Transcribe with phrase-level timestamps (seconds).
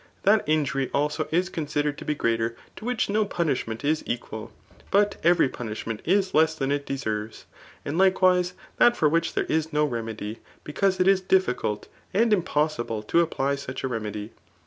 [0.23, 4.51] That injury also is considered as greater, to which no punishment b equal,
[4.89, 7.45] but every punishment is less than it deserves.
[7.85, 13.03] And likewise that for which there is no remedy; because it is difficult and impossible
[13.03, 14.31] to apply such a remedy.